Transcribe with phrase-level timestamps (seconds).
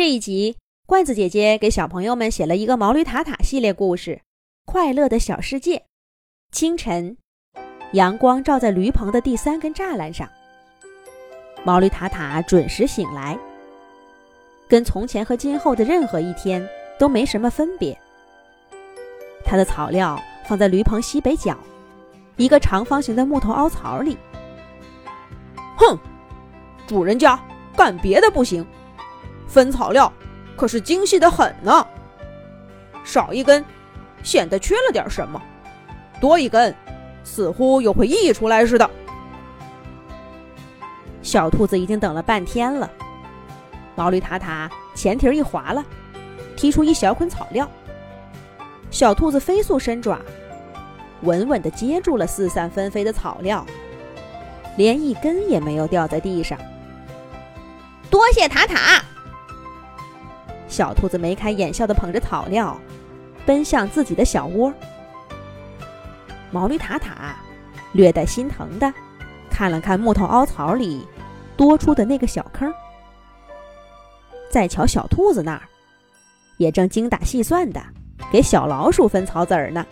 [0.00, 0.56] 这一集，
[0.86, 4.12] 罐子姐姐给小朋友们写了一个毛驴塔塔系列故事
[4.64, 5.76] 《快乐的小世界》。
[6.52, 7.18] 清晨，
[7.92, 10.26] 阳光照在驴棚的第三根栅栏上，
[11.64, 13.38] 毛驴塔塔准时醒来，
[14.66, 16.66] 跟从前和今后的任何一天
[16.98, 17.94] 都没什么分别。
[19.44, 21.54] 他的草料放在驴棚西北角，
[22.38, 24.16] 一个长方形的木头凹槽里。
[25.76, 25.98] 哼，
[26.86, 27.38] 主人家
[27.76, 28.64] 干别的不行。
[29.50, 30.10] 分草料
[30.56, 31.84] 可是精细的很呢，
[33.02, 33.64] 少一根
[34.22, 35.42] 显得缺了点什么，
[36.20, 36.74] 多一根
[37.24, 38.88] 似乎又会溢出来似的。
[41.22, 42.88] 小兔子已经等了半天了，
[43.96, 45.84] 毛驴塔塔前蹄一滑了，
[46.56, 47.68] 踢出一小捆草料。
[48.90, 50.18] 小兔子飞速伸爪，
[51.22, 53.64] 稳稳地接住了四散纷飞的草料，
[54.76, 56.58] 连一根也没有掉在地上。
[58.10, 59.04] 多谢塔塔。
[60.80, 62.74] 小兔子眉开眼笑的捧着草料，
[63.44, 64.72] 奔向自己的小窝。
[66.50, 67.36] 毛驴塔塔
[67.92, 68.90] 略带心疼的
[69.50, 71.06] 看了看木头凹槽里
[71.54, 72.72] 多出的那个小坑，
[74.50, 75.60] 再瞧小兔子那儿，
[76.56, 77.82] 也正精打细算的
[78.32, 79.84] 给小老鼠分草籽儿呢。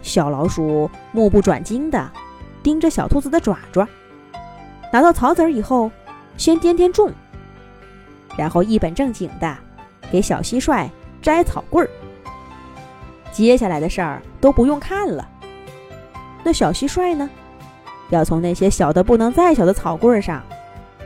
[0.00, 2.10] 小老鼠目不转睛的
[2.62, 3.86] 盯着小兔子的爪爪，
[4.90, 5.90] 拿到草籽儿以后，
[6.38, 7.12] 先掂掂重。
[8.36, 9.56] 然后一本正经的
[10.10, 10.88] 给小蟋蟀
[11.20, 11.90] 摘草棍儿。
[13.30, 15.28] 接下来的事儿都不用看了。
[16.42, 17.28] 那小蟋蟀呢，
[18.10, 20.42] 要从那些小的不能再小的草棍上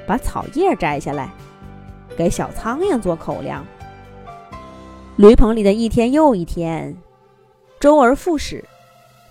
[0.06, 1.30] 把草叶摘下来，
[2.16, 3.64] 给小苍蝇做口粮。
[5.16, 6.96] 驴棚里的一天又一天，
[7.78, 8.64] 周而复始，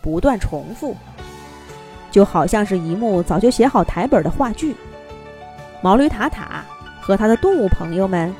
[0.01, 0.95] 不断重复，
[2.11, 4.75] 就好像是一幕早就写好台本的话剧。
[5.81, 6.63] 毛驴塔塔。
[7.05, 8.33] 和他的动物朋友们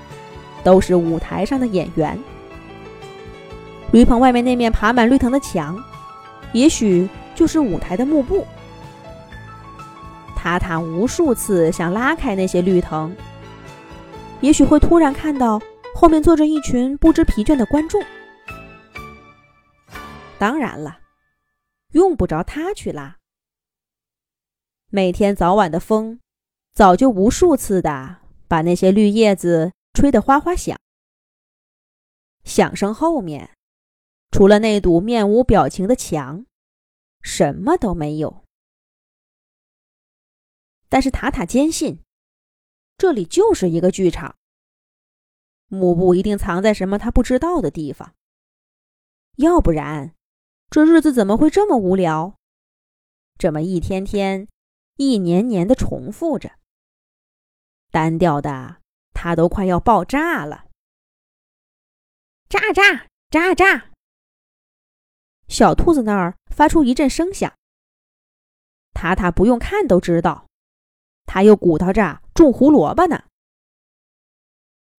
[0.63, 2.19] 都是舞台上的演员。
[3.91, 5.81] 驴棚外面那面爬满绿藤的墙，
[6.51, 8.43] 也许就是舞台的幕布。
[10.35, 13.15] 塔塔无数次想拉开那些绿藤，
[14.41, 15.61] 也许会突然看到
[15.93, 18.03] 后面坐着一群不知疲倦的观众。
[20.39, 20.97] 当然了，
[21.91, 23.17] 用不着他去拉。
[24.89, 26.19] 每天早晚的风，
[26.73, 28.24] 早就无数次的。
[28.47, 30.79] 把那些绿叶子吹得哗哗响，
[32.43, 33.55] 响声后面，
[34.31, 36.45] 除了那堵面无表情的墙，
[37.21, 38.43] 什么都没有。
[40.87, 41.99] 但是塔塔坚信，
[42.97, 44.35] 这里就是一个剧场。
[45.67, 48.13] 幕布一定藏在什么他不知道的地方，
[49.37, 50.13] 要不然，
[50.69, 52.37] 这日子怎么会这么无聊，
[53.39, 54.47] 这么一天天、
[54.97, 56.51] 一年年的重复着？
[57.95, 58.75] 单调的，
[59.13, 60.65] 他都快要爆炸了！
[62.49, 63.85] 炸炸炸炸！
[65.47, 67.53] 小兔子那儿发出一阵声响。
[68.93, 70.45] 塔塔不用看都知道，
[71.25, 73.23] 他又鼓捣着种胡萝卜呢。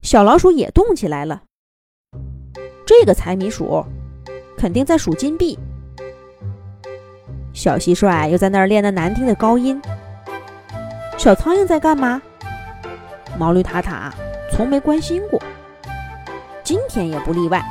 [0.00, 1.44] 小老鼠也动起来了。
[2.86, 3.84] 这个财迷鼠
[4.56, 5.58] 肯定在数金币。
[7.52, 9.78] 小蟋蟀又在那儿练那难听的高音。
[11.18, 12.22] 小苍蝇在干嘛？
[13.38, 14.12] 毛驴塔塔
[14.50, 15.40] 从没关心过，
[16.64, 17.62] 今天也不例外。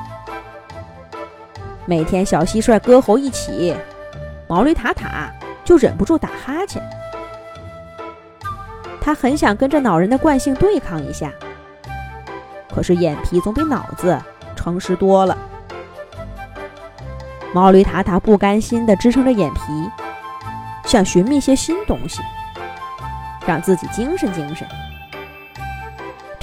[1.86, 3.76] 每天小蟋蟀歌喉一起，
[4.48, 5.32] 毛驴塔塔
[5.64, 6.82] 就忍不住打哈欠。
[9.02, 11.32] 他很想跟着恼人的惯性对抗一下，
[12.74, 14.20] 可是眼皮总比脑子
[14.56, 15.38] 诚实多了。
[17.54, 19.62] 毛驴塔塔不甘心地支撑着眼皮，
[20.86, 22.22] 想寻觅些新东西，
[23.48, 24.68] 让自己精神精神。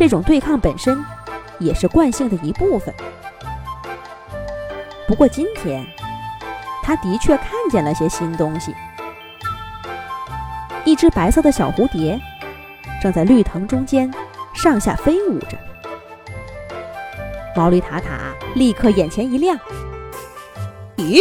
[0.02, 1.00] 这种对抗本身
[1.60, 2.92] 也是惯性的一部分。
[5.06, 5.86] 不过今天，
[6.82, 8.74] 他的确看见了些新东西。
[10.84, 12.20] 一只白色的小蝴蝶
[13.00, 14.12] 正在绿藤中间
[14.52, 15.56] 上下飞舞着。
[17.54, 19.56] 毛驴塔塔立刻眼前一亮
[20.98, 21.20] ：“咦，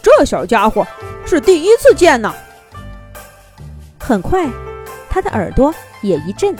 [0.00, 0.86] 这小家伙
[1.26, 2.32] 是第一次见呢！”
[3.98, 4.48] 很快，
[5.08, 6.54] 他的耳朵也一震。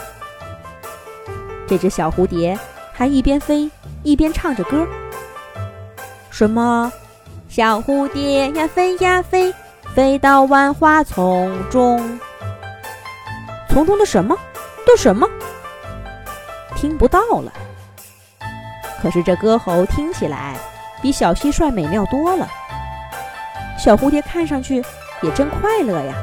[1.70, 2.58] 这只小蝴蝶
[2.92, 3.70] 还一边飞
[4.02, 4.84] 一边唱着歌，
[6.28, 6.92] 什么
[7.48, 9.54] “小蝴蝶呀飞呀飞，
[9.94, 12.18] 飞到万花丛中”，
[13.70, 14.36] 丛中的什么
[14.84, 15.28] 的什么，
[16.74, 17.52] 听不到了。
[19.00, 20.56] 可是这歌喉听起来
[21.00, 22.48] 比小蟋蟀美妙多了。
[23.78, 24.82] 小蝴蝶看上去
[25.22, 26.14] 也真快乐呀，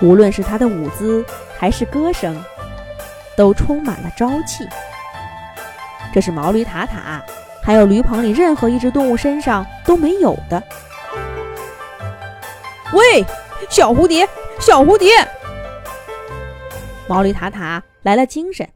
[0.00, 1.24] 无论是它的舞姿
[1.56, 2.36] 还是歌声。
[3.36, 4.66] 都充满了朝气。
[6.12, 7.22] 这是毛驴塔塔
[7.62, 10.62] 还有驴棚里任何一只动物身上都没有的。
[12.92, 13.22] 喂，
[13.68, 14.26] 小蝴蝶，
[14.60, 15.10] 小蝴蝶！
[17.08, 18.72] 毛驴塔塔来了精神，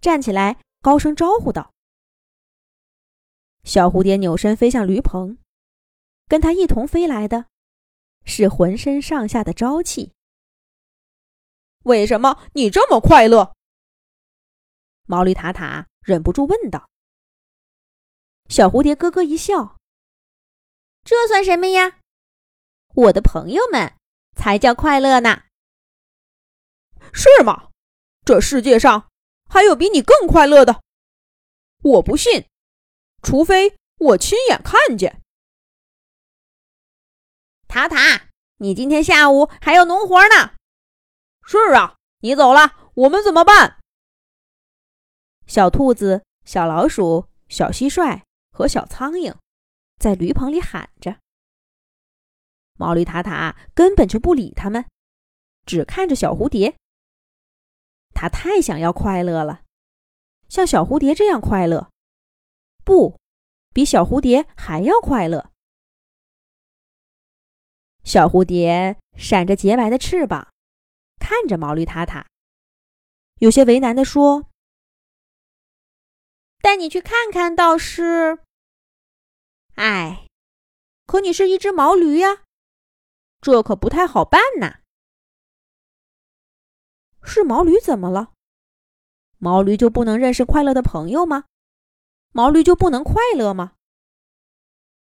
[0.00, 1.72] 站起来，高声招呼道
[3.64, 5.38] ：“小蝴蝶，扭身飞向驴棚，
[6.28, 7.46] 跟它一同飞来的，
[8.24, 10.12] 是浑身上下的朝气。
[11.84, 13.54] 为什么你这么快乐？”
[15.06, 16.88] 毛驴塔塔忍不住问道。
[18.48, 19.76] 小蝴蝶咯咯一笑
[21.02, 21.98] ：“这算什么呀？
[22.94, 23.94] 我的朋友们
[24.36, 25.44] 才叫快乐呢。”
[27.12, 27.70] 是吗？
[28.24, 29.08] 这世界上
[29.48, 30.82] 还有比你更快乐的？
[31.82, 32.48] 我不信，
[33.22, 35.22] 除非我亲眼看见。
[37.68, 40.54] 塔塔，你今天下午还要农活呢。
[41.44, 43.80] 是啊，你走了，我们怎么办？
[45.46, 49.34] 小兔子、小老鼠、小蟋蟀和小苍蝇
[49.96, 51.18] 在驴棚里喊着。
[52.74, 54.84] 毛驴塔塔根本就不理他们，
[55.64, 56.76] 只看着小蝴蝶。
[58.12, 59.62] 他太想要快乐了，
[60.48, 61.90] 像小蝴蝶这样快乐，
[62.84, 63.18] 不，
[63.72, 65.50] 比小蝴蝶还要快乐。
[68.04, 70.52] 小蝴蝶闪着洁白的翅膀，
[71.18, 72.26] 看着毛驴塔塔，
[73.40, 74.48] 有些为难地说
[76.66, 78.40] ：“带你去看看倒是……
[79.76, 80.26] 哎，
[81.06, 82.42] 可你是一只毛驴呀，
[83.40, 84.80] 这可不太好办呐。”
[87.22, 88.32] 是毛驴怎么了？
[89.38, 91.44] 毛驴就不能认识快乐的朋友吗？
[92.32, 93.74] 毛驴就不能快乐吗？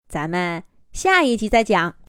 [0.09, 0.63] 咱们
[0.93, 1.97] 下一集再讲。